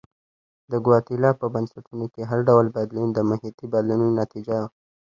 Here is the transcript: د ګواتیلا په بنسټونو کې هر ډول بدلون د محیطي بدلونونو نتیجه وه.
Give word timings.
د 0.71 0.73
ګواتیلا 0.85 1.31
په 1.41 1.45
بنسټونو 1.53 2.05
کې 2.13 2.21
هر 2.29 2.39
ډول 2.49 2.65
بدلون 2.75 3.09
د 3.13 3.19
محیطي 3.29 3.65
بدلونونو 3.73 4.13
نتیجه 4.21 4.55
وه. 4.61 4.67